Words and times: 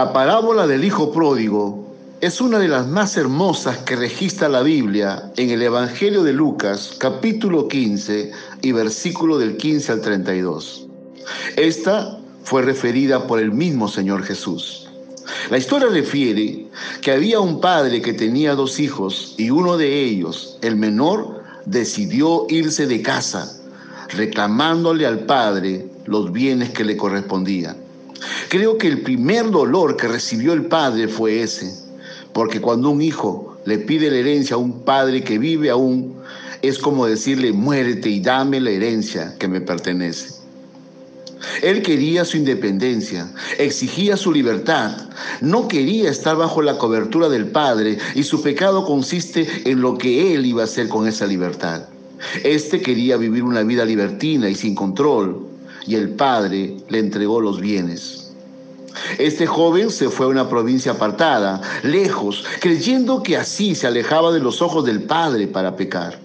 La 0.00 0.14
parábola 0.14 0.66
del 0.66 0.82
Hijo 0.82 1.12
Pródigo 1.12 1.86
es 2.22 2.40
una 2.40 2.58
de 2.58 2.68
las 2.68 2.86
más 2.86 3.18
hermosas 3.18 3.76
que 3.80 3.96
registra 3.96 4.48
la 4.48 4.62
Biblia 4.62 5.30
en 5.36 5.50
el 5.50 5.60
Evangelio 5.60 6.22
de 6.22 6.32
Lucas, 6.32 6.92
capítulo 6.96 7.68
15 7.68 8.32
y 8.62 8.72
versículo 8.72 9.36
del 9.36 9.58
15 9.58 9.92
al 9.92 10.00
32. 10.00 10.86
Esta 11.56 12.18
fue 12.44 12.62
referida 12.62 13.26
por 13.26 13.40
el 13.40 13.52
mismo 13.52 13.88
Señor 13.88 14.22
Jesús. 14.22 14.88
La 15.50 15.58
historia 15.58 15.88
refiere 15.88 16.66
que 17.02 17.12
había 17.12 17.38
un 17.38 17.60
padre 17.60 18.00
que 18.00 18.14
tenía 18.14 18.54
dos 18.54 18.80
hijos 18.80 19.34
y 19.36 19.50
uno 19.50 19.76
de 19.76 20.02
ellos, 20.02 20.56
el 20.62 20.76
menor, 20.76 21.42
decidió 21.66 22.46
irse 22.48 22.86
de 22.86 23.02
casa, 23.02 23.52
reclamándole 24.16 25.04
al 25.04 25.26
padre 25.26 25.90
los 26.06 26.32
bienes 26.32 26.70
que 26.70 26.84
le 26.84 26.96
correspondían. 26.96 27.89
Creo 28.48 28.78
que 28.78 28.88
el 28.88 29.02
primer 29.02 29.50
dolor 29.50 29.96
que 29.96 30.08
recibió 30.08 30.52
el 30.52 30.66
padre 30.66 31.08
fue 31.08 31.42
ese, 31.42 31.74
porque 32.32 32.60
cuando 32.60 32.90
un 32.90 33.02
hijo 33.02 33.58
le 33.64 33.78
pide 33.78 34.10
la 34.10 34.16
herencia 34.16 34.56
a 34.56 34.58
un 34.58 34.82
padre 34.82 35.22
que 35.22 35.38
vive 35.38 35.70
aún, 35.70 36.14
es 36.62 36.78
como 36.78 37.06
decirle, 37.06 37.52
muérete 37.52 38.10
y 38.10 38.20
dame 38.20 38.60
la 38.60 38.70
herencia 38.70 39.34
que 39.38 39.48
me 39.48 39.60
pertenece. 39.60 40.40
Él 41.62 41.82
quería 41.82 42.24
su 42.24 42.36
independencia, 42.36 43.30
exigía 43.58 44.16
su 44.16 44.32
libertad, 44.32 45.08
no 45.40 45.68
quería 45.68 46.10
estar 46.10 46.36
bajo 46.36 46.60
la 46.60 46.76
cobertura 46.76 47.28
del 47.28 47.46
Padre 47.46 47.98
y 48.14 48.24
su 48.24 48.42
pecado 48.42 48.84
consiste 48.84 49.46
en 49.64 49.80
lo 49.80 49.96
que 49.96 50.34
él 50.34 50.44
iba 50.44 50.62
a 50.62 50.64
hacer 50.64 50.88
con 50.88 51.08
esa 51.08 51.26
libertad. 51.26 51.84
Este 52.44 52.82
quería 52.82 53.16
vivir 53.16 53.42
una 53.42 53.62
vida 53.62 53.86
libertina 53.86 54.50
y 54.50 54.54
sin 54.54 54.74
control, 54.74 55.49
y 55.90 55.96
el 55.96 56.10
Padre 56.10 56.76
le 56.88 57.00
entregó 57.00 57.40
los 57.40 57.60
bienes. 57.60 58.30
Este 59.18 59.44
joven 59.44 59.90
se 59.90 60.08
fue 60.08 60.26
a 60.26 60.28
una 60.28 60.48
provincia 60.48 60.92
apartada, 60.92 61.60
lejos, 61.82 62.44
creyendo 62.60 63.24
que 63.24 63.36
así 63.36 63.74
se 63.74 63.88
alejaba 63.88 64.30
de 64.30 64.38
los 64.38 64.62
ojos 64.62 64.84
del 64.84 65.02
Padre 65.02 65.48
para 65.48 65.74
pecar. 65.74 66.16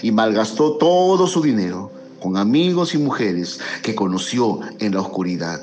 Y 0.00 0.12
malgastó 0.12 0.74
todo 0.74 1.26
su 1.26 1.42
dinero 1.42 1.90
con 2.20 2.36
amigos 2.36 2.94
y 2.94 2.98
mujeres 2.98 3.58
que 3.82 3.96
conoció 3.96 4.60
en 4.78 4.94
la 4.94 5.00
oscuridad. 5.00 5.60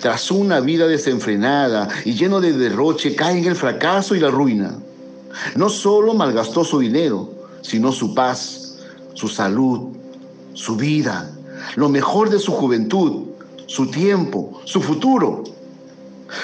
Tras 0.00 0.32
una 0.32 0.58
vida 0.58 0.88
desenfrenada 0.88 1.88
y 2.04 2.14
lleno 2.14 2.40
de 2.40 2.52
derroche, 2.52 3.14
cae 3.14 3.38
en 3.38 3.44
el 3.44 3.54
fracaso 3.54 4.16
y 4.16 4.20
la 4.20 4.30
ruina. 4.32 4.76
No 5.54 5.68
solo 5.68 6.14
malgastó 6.14 6.64
su 6.64 6.80
dinero, 6.80 7.32
sino 7.62 7.92
su 7.92 8.12
paz, 8.12 8.74
su 9.14 9.28
salud, 9.28 9.96
su 10.52 10.74
vida, 10.74 11.30
lo 11.76 11.88
mejor 11.88 12.30
de 12.30 12.38
su 12.38 12.52
juventud, 12.52 13.24
su 13.66 13.86
tiempo, 13.86 14.60
su 14.64 14.80
futuro. 14.80 15.44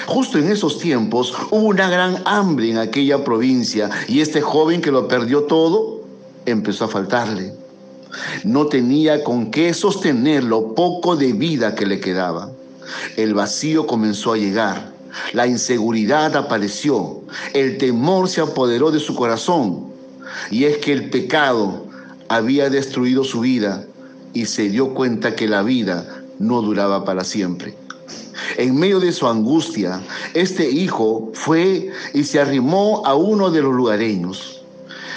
Justo 0.05 0.37
en 0.37 0.51
esos 0.51 0.79
tiempos 0.79 1.33
hubo 1.51 1.67
una 1.67 1.89
gran 1.89 2.21
hambre 2.25 2.69
en 2.71 2.77
aquella 2.77 3.23
provincia 3.23 3.89
y 4.07 4.21
este 4.21 4.41
joven 4.41 4.81
que 4.81 4.91
lo 4.91 5.07
perdió 5.07 5.43
todo 5.43 6.01
empezó 6.45 6.85
a 6.85 6.89
faltarle. 6.89 7.53
No 8.43 8.67
tenía 8.67 9.23
con 9.23 9.51
qué 9.51 9.73
sostener 9.73 10.43
lo 10.43 10.73
poco 10.73 11.15
de 11.15 11.33
vida 11.33 11.75
que 11.75 11.85
le 11.85 11.99
quedaba. 11.99 12.51
El 13.15 13.33
vacío 13.33 13.85
comenzó 13.85 14.33
a 14.33 14.37
llegar, 14.37 14.93
la 15.33 15.47
inseguridad 15.47 16.35
apareció, 16.35 17.21
el 17.53 17.77
temor 17.77 18.29
se 18.29 18.41
apoderó 18.41 18.91
de 18.91 18.99
su 18.99 19.15
corazón 19.15 19.87
y 20.49 20.65
es 20.65 20.77
que 20.77 20.93
el 20.93 21.09
pecado 21.09 21.85
había 22.29 22.69
destruido 22.69 23.23
su 23.23 23.41
vida 23.41 23.85
y 24.37 24.45
se 24.45 24.69
dio 24.69 24.93
cuenta 24.93 25.35
que 25.35 25.47
la 25.47 25.63
vida 25.63 26.05
no 26.37 26.61
duraba 26.61 27.03
para 27.03 27.23
siempre. 27.23 27.75
En 28.57 28.75
medio 28.75 28.99
de 28.99 29.11
su 29.11 29.25
angustia, 29.27 29.99
este 30.35 30.69
hijo 30.69 31.31
fue 31.33 31.89
y 32.13 32.23
se 32.23 32.39
arrimó 32.39 33.01
a 33.03 33.15
uno 33.15 33.49
de 33.49 33.63
los 33.63 33.73
lugareños, 33.73 34.63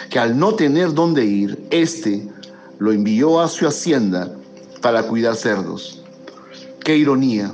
que 0.08 0.18
al 0.18 0.38
no 0.38 0.54
tener 0.54 0.94
dónde 0.94 1.26
ir, 1.26 1.62
éste 1.68 2.26
lo 2.78 2.92
envió 2.92 3.42
a 3.42 3.48
su 3.48 3.68
hacienda 3.68 4.34
para 4.80 5.02
cuidar 5.02 5.36
cerdos. 5.36 6.02
Qué 6.82 6.96
ironía. 6.96 7.52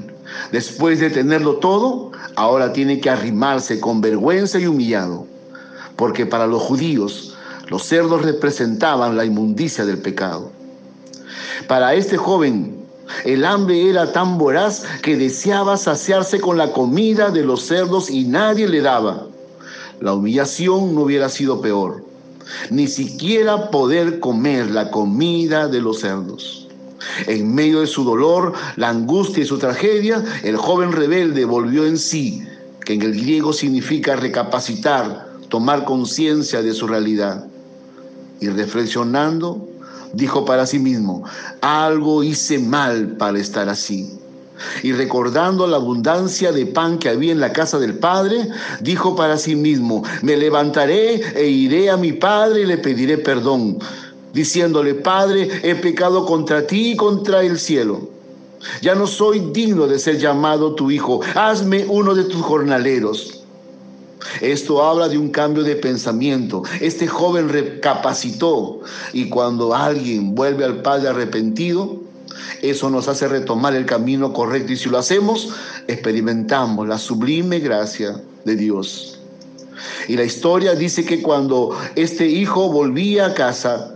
Después 0.53 1.01
de 1.01 1.11
tenerlo 1.11 1.57
todo, 1.57 2.13
ahora 2.37 2.73
tiene 2.73 3.01
que 3.01 3.11
arrimarse 3.11 3.81
con 3.81 4.01
vergüenza 4.01 4.61
y 4.61 4.69
humillado, 4.69 5.27
porque 5.97 6.27
para 6.27 6.47
los 6.47 6.63
judíos 6.63 7.37
los 7.67 7.83
cerdos 7.83 8.23
representaban 8.23 9.17
la 9.17 9.25
inmundicia 9.25 9.85
del 9.85 9.99
pecado. 9.99 10.53
Para 11.67 11.95
este 11.95 12.17
joven, 12.17 12.77
el 13.25 13.45
hambre 13.45 13.89
era 13.89 14.13
tan 14.13 14.39
voraz 14.39 14.85
que 15.03 15.17
deseaba 15.17 15.77
saciarse 15.77 16.41
con 16.41 16.57
la 16.57 16.73
comida 16.73 17.31
de 17.31 17.45
los 17.45 17.63
cerdos 17.63 18.11
y 18.11 18.25
nadie 18.25 18.69
le 18.69 18.81
daba. 18.81 19.27
La 20.01 20.15
humillación 20.15 20.95
no 20.95 21.03
hubiera 21.03 21.29
sido 21.29 21.61
peor, 21.61 22.05
ni 22.71 22.87
siquiera 22.87 23.71
poder 23.71 24.21
comer 24.21 24.71
la 24.71 24.91
comida 24.91 25.69
de 25.69 25.81
los 25.81 26.01
cerdos. 26.01 26.69
En 27.27 27.55
medio 27.55 27.81
de 27.81 27.87
su 27.87 28.05
dolor, 28.05 28.53
la 28.77 28.91
angustia 28.91 29.43
y 29.43 29.47
su 29.47 29.59
tragedia, 29.59 30.23
el 30.43 30.57
joven 30.57 30.93
rebelde 30.93 31.45
volvió 31.45 31.87
en 31.87 31.99
sí, 31.99 32.43
que 32.85 32.95
en 32.95 33.03
el 33.03 33.13
griego 33.13 33.53
significa 33.53 34.17
recapacitar, 34.17 35.29
tomar 35.49 35.85
conciencia 35.85 36.63
de 36.63 36.75
su 36.75 36.87
realidad. 36.87 37.47
Y 38.41 38.49
reflexionando, 38.49 39.67
dijo 40.17 40.45
para 40.45 40.67
sí 40.67 40.79
mismo, 40.79 41.25
algo 41.61 42.23
hice 42.25 42.59
mal 42.59 43.17
para 43.19 43.39
estar 43.39 43.69
así. 43.69 44.19
Y 44.83 44.93
recordando 44.93 45.67
la 45.67 45.77
abundancia 45.77 46.51
de 46.51 46.65
pan 46.65 46.99
que 46.99 47.11
había 47.11 47.33
en 47.33 47.41
la 47.41 47.53
casa 47.53 47.79
del 47.79 47.99
Padre, 47.99 48.49
dijo 48.81 49.15
para 49.15 49.37
sí 49.37 49.55
mismo, 49.55 50.03
me 50.23 50.37
levantaré 50.37 51.17
e 51.39 51.47
iré 51.47 51.91
a 51.91 51.99
mi 51.99 52.13
Padre 52.13 52.63
y 52.63 52.67
le 52.67 52.79
pediré 52.79 53.19
perdón, 53.19 53.79
diciéndole, 54.33 54.95
Padre, 54.95 55.49
he 55.63 55.75
pecado 55.75 56.25
contra 56.25 56.67
ti 56.67 56.93
y 56.93 56.97
contra 56.97 57.43
el 57.43 57.59
cielo. 57.59 58.09
Ya 58.81 58.95
no 58.95 59.07
soy 59.07 59.41
digno 59.53 59.87
de 59.87 59.99
ser 59.99 60.19
llamado 60.19 60.75
tu 60.75 60.91
hijo, 60.91 61.21
hazme 61.35 61.85
uno 61.89 62.15
de 62.15 62.25
tus 62.25 62.41
jornaleros. 62.41 63.36
Esto 64.41 64.83
habla 64.83 65.09
de 65.09 65.19
un 65.19 65.31
cambio 65.31 65.63
de 65.63 65.77
pensamiento. 65.77 66.63
Este 66.81 67.07
joven 67.07 67.49
recapacitó 67.49 68.81
y 69.13 69.29
cuando 69.29 69.75
alguien 69.75 70.35
vuelve 70.35 70.65
al 70.65 70.83
Padre 70.83 71.09
arrepentido, 71.09 72.01
eso 72.63 72.91
nos 72.91 73.09
hace 73.09 73.29
retomar 73.29 73.75
el 73.75 73.87
camino 73.87 74.33
correcto 74.33 74.73
y 74.73 74.77
si 74.77 74.89
lo 74.89 74.99
hacemos, 74.99 75.51
experimentamos 75.87 76.89
la 76.89 76.99
sublime 76.99 77.61
gracia 77.61 78.21
de 78.45 78.57
Dios. 78.57 79.19
Y 80.09 80.17
la 80.17 80.25
historia 80.25 80.75
dice 80.75 81.05
que 81.05 81.23
cuando 81.23 81.77
este 81.97 82.27
hijo 82.27 82.71
volvía 82.71 83.27
a 83.27 83.35
casa, 83.35 83.93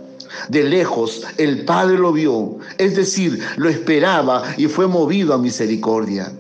de 0.49 0.65
lejos 0.65 1.23
el 1.39 1.65
Padre 1.65 1.99
lo 1.99 2.13
vio, 2.13 2.59
es 2.79 2.97
decir, 2.97 3.41
lo 3.57 3.69
esperaba 3.69 4.43
y 4.57 4.67
fue 4.67 4.87
movido 4.87 5.35
a 5.35 5.39
misericordia. 5.39 6.33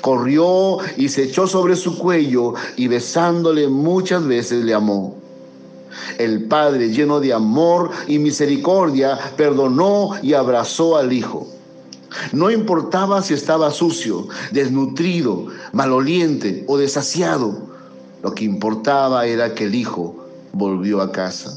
Corrió 0.00 0.78
y 0.96 1.08
se 1.08 1.24
echó 1.24 1.46
sobre 1.46 1.76
su 1.76 1.98
cuello 1.98 2.54
y 2.76 2.88
besándole 2.88 3.68
muchas 3.68 4.26
veces 4.26 4.64
le 4.64 4.74
amó. 4.74 5.16
El 6.18 6.44
Padre, 6.44 6.90
lleno 6.90 7.20
de 7.20 7.32
amor 7.32 7.90
y 8.06 8.18
misericordia, 8.18 9.18
perdonó 9.36 10.10
y 10.22 10.34
abrazó 10.34 10.96
al 10.96 11.12
Hijo. 11.12 11.48
No 12.32 12.50
importaba 12.50 13.22
si 13.22 13.34
estaba 13.34 13.70
sucio, 13.70 14.28
desnutrido, 14.50 15.46
maloliente 15.72 16.64
o 16.66 16.76
desasiado. 16.76 17.70
Lo 18.22 18.34
que 18.34 18.44
importaba 18.44 19.26
era 19.26 19.54
que 19.54 19.64
el 19.64 19.74
Hijo 19.74 20.26
volvió 20.52 21.00
a 21.00 21.12
casa. 21.12 21.56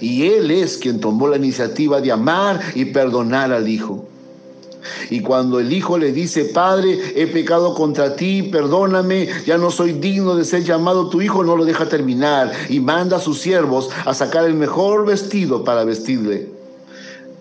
Y 0.00 0.26
Él 0.26 0.50
es 0.50 0.76
quien 0.78 1.00
tomó 1.00 1.28
la 1.28 1.36
iniciativa 1.36 2.00
de 2.00 2.12
amar 2.12 2.60
y 2.74 2.86
perdonar 2.86 3.52
al 3.52 3.68
Hijo. 3.68 4.06
Y 5.10 5.20
cuando 5.20 5.60
el 5.60 5.72
hijo 5.72 5.98
le 5.98 6.12
dice, 6.12 6.44
Padre, 6.44 6.98
he 7.14 7.26
pecado 7.26 7.74
contra 7.74 8.16
ti, 8.16 8.42
perdóname, 8.44 9.28
ya 9.46 9.58
no 9.58 9.70
soy 9.70 9.92
digno 9.92 10.36
de 10.36 10.44
ser 10.44 10.64
llamado 10.64 11.08
tu 11.08 11.20
hijo, 11.20 11.44
no 11.44 11.56
lo 11.56 11.64
deja 11.64 11.88
terminar 11.88 12.52
y 12.68 12.80
manda 12.80 13.16
a 13.16 13.20
sus 13.20 13.38
siervos 13.40 13.90
a 14.04 14.14
sacar 14.14 14.44
el 14.44 14.54
mejor 14.54 15.06
vestido 15.06 15.64
para 15.64 15.84
vestirle. 15.84 16.48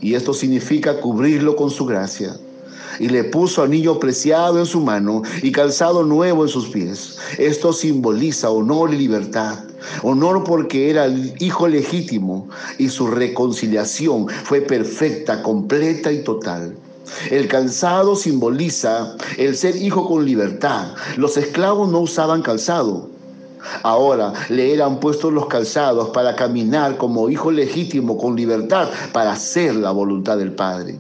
Y 0.02 0.14
esto 0.14 0.34
significa 0.34 1.00
cubrirlo 1.00 1.56
con 1.56 1.72
su 1.72 1.86
gracia. 1.86 2.36
Y 3.00 3.10
le 3.10 3.26
puso 3.26 3.62
anillo 3.62 4.00
preciado 4.00 4.60
en 4.60 4.66
su 4.66 4.80
mano 4.80 5.22
y 5.42 5.52
calzado 5.52 6.04
nuevo 6.04 6.44
en 6.44 6.50
sus 6.50 6.68
pies. 6.70 7.18
Esto 7.38 7.74
simboliza 7.74 8.50
honor 8.50 8.94
y 8.94 8.98
libertad. 8.98 9.60
Honor 10.04 10.44
porque 10.44 10.90
era 10.90 11.06
el 11.06 11.34
hijo 11.40 11.68
legítimo 11.68 12.48
y 12.78 12.90
su 12.90 13.08
reconciliación 13.08 14.28
fue 14.30 14.62
perfecta, 14.62 15.44
completa 15.44 16.12
y 16.12 16.24
total. 16.24 16.76
El 17.30 17.48
calzado 17.48 18.16
simboliza 18.16 19.16
el 19.38 19.56
ser 19.56 19.76
hijo 19.76 20.08
con 20.08 20.26
libertad. 20.26 20.94
Los 21.18 21.38
esclavos 21.38 21.90
no 21.90 22.00
usaban 22.00 22.42
calzado. 22.42 23.10
Ahora 23.84 24.34
le 24.50 24.74
eran 24.74 25.00
puestos 25.00 25.34
los 25.34 25.48
calzados 25.48 26.10
para 26.10 26.36
caminar 26.36 26.98
como 26.98 27.30
hijo 27.30 27.52
legítimo 27.52 28.18
con 28.18 28.36
libertad 28.36 28.90
para 29.12 29.34
hacer 29.34 29.76
la 29.76 29.92
voluntad 29.92 30.38
del 30.38 30.52
Padre. 30.52 31.00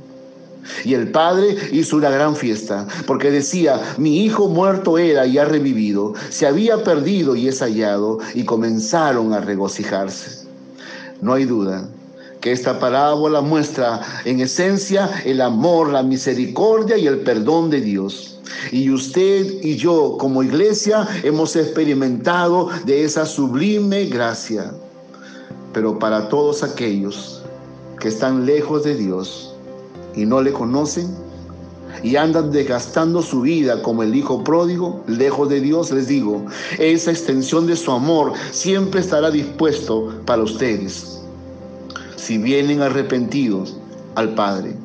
Y 0.83 0.95
el 0.95 1.11
padre 1.11 1.55
hizo 1.71 1.95
una 1.95 2.09
gran 2.09 2.35
fiesta, 2.35 2.87
porque 3.05 3.29
decía, 3.29 3.79
mi 3.97 4.25
hijo 4.25 4.47
muerto 4.47 4.97
era 4.97 5.27
y 5.27 5.37
ha 5.37 5.45
revivido, 5.45 6.13
se 6.29 6.47
había 6.47 6.83
perdido 6.83 7.35
y 7.35 7.47
es 7.47 7.59
hallado, 7.59 8.17
y 8.33 8.45
comenzaron 8.45 9.31
a 9.33 9.41
regocijarse. 9.41 10.47
No 11.21 11.33
hay 11.33 11.45
duda 11.45 11.87
que 12.45 12.51
esta 12.51 12.77
parábola 12.77 13.41
muestra 13.41 14.01
en 14.23 14.39
esencia 14.39 15.09
el 15.25 15.41
amor, 15.41 15.89
la 15.89 16.03
misericordia 16.03 16.95
y 16.95 17.07
el 17.07 17.21
perdón 17.21 17.71
de 17.71 17.81
Dios. 17.81 18.37
Y 18.71 18.91
usted 18.91 19.63
y 19.63 19.77
yo 19.77 20.15
como 20.19 20.43
iglesia 20.43 21.07
hemos 21.23 21.55
experimentado 21.55 22.69
de 22.85 23.03
esa 23.03 23.25
sublime 23.25 24.05
gracia. 24.05 24.71
Pero 25.73 25.97
para 25.97 26.29
todos 26.29 26.61
aquellos 26.61 27.41
que 27.99 28.09
están 28.09 28.45
lejos 28.45 28.83
de 28.83 28.93
Dios, 28.93 29.55
y 30.15 30.27
no 30.27 30.39
le 30.39 30.53
conocen 30.53 31.07
y 32.03 32.15
andan 32.15 32.51
desgastando 32.51 33.23
su 33.23 33.41
vida 33.41 33.81
como 33.81 34.03
el 34.03 34.13
hijo 34.13 34.43
pródigo, 34.43 35.03
lejos 35.07 35.49
de 35.49 35.61
Dios, 35.61 35.91
les 35.91 36.09
digo, 36.09 36.45
esa 36.77 37.09
extensión 37.09 37.65
de 37.65 37.75
su 37.75 37.91
amor 37.91 38.33
siempre 38.51 38.99
estará 38.99 39.31
dispuesto 39.31 40.13
para 40.27 40.43
ustedes, 40.43 41.24
si 42.25 42.39
vienen 42.39 42.81
arrepentidos 42.81 43.77
al 44.15 44.33
Padre. 44.33 44.75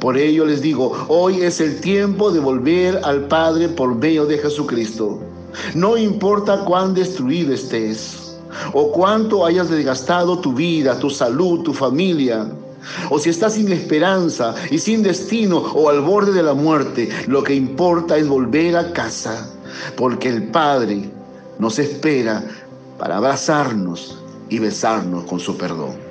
Por 0.00 0.16
ello 0.16 0.46
les 0.46 0.62
digo, 0.62 1.06
hoy 1.08 1.42
es 1.42 1.60
el 1.60 1.82
tiempo 1.82 2.30
de 2.30 2.40
volver 2.40 2.98
al 3.04 3.28
Padre 3.28 3.68
por 3.68 3.94
medio 3.94 4.24
de 4.24 4.38
Jesucristo. 4.38 5.20
No 5.74 5.98
importa 5.98 6.64
cuán 6.64 6.94
destruido 6.94 7.52
estés 7.52 8.38
o 8.72 8.90
cuánto 8.90 9.44
hayas 9.44 9.68
desgastado 9.68 10.38
tu 10.38 10.54
vida, 10.54 10.98
tu 10.98 11.10
salud, 11.10 11.62
tu 11.62 11.74
familia 11.74 12.48
o 13.10 13.18
si 13.18 13.28
estás 13.28 13.52
sin 13.54 13.70
esperanza 13.70 14.54
y 14.70 14.78
sin 14.78 15.02
destino 15.02 15.58
o 15.58 15.90
al 15.90 16.00
borde 16.00 16.32
de 16.32 16.42
la 16.42 16.54
muerte, 16.54 17.10
lo 17.26 17.42
que 17.42 17.54
importa 17.54 18.16
es 18.16 18.26
volver 18.26 18.78
a 18.78 18.94
casa, 18.94 19.50
porque 19.94 20.30
el 20.30 20.44
Padre 20.44 21.10
nos 21.58 21.78
espera 21.78 22.42
para 22.98 23.18
abrazarnos 23.18 24.18
y 24.48 24.58
besarnos 24.58 25.24
con 25.24 25.38
su 25.38 25.58
perdón. 25.58 26.09